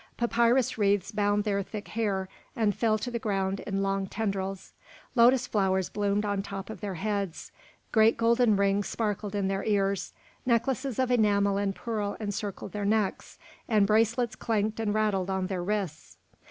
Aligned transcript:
Papyrus 0.17 0.79
wreaths 0.79 1.11
bound 1.11 1.43
their 1.43 1.61
thick 1.61 1.89
hair 1.89 2.27
and 2.55 2.73
fell 2.73 2.97
to 2.97 3.11
the 3.11 3.19
ground 3.19 3.59
in 3.59 3.83
long 3.83 4.07
tendrils; 4.07 4.73
lotus 5.13 5.45
flowers 5.45 5.89
bloomed 5.89 6.25
on 6.25 6.41
top 6.41 6.71
of 6.71 6.81
their 6.81 6.95
heads; 6.95 7.51
great 7.91 8.17
golden 8.17 8.55
rings 8.57 8.87
sparkled 8.87 9.35
in 9.35 9.47
their 9.47 9.63
ears, 9.63 10.11
necklaces 10.43 10.97
of 10.97 11.11
enamel 11.11 11.57
and 11.59 11.75
pearl 11.75 12.17
encircled 12.19 12.71
their 12.71 12.83
necks, 12.83 13.37
and 13.67 13.85
bracelets 13.85 14.35
clanked 14.35 14.79
and 14.79 14.95
rattled 14.95 15.29
on 15.29 15.45
their 15.45 15.61
wrists. 15.63 16.17